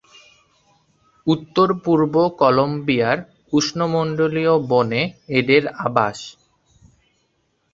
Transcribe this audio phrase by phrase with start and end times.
[1.27, 3.17] উত্তরপূর্ব কলম্বিয়ার
[3.53, 5.01] উষ্ণমণ্ডলীয় বনে
[5.37, 6.17] এদের আবাস।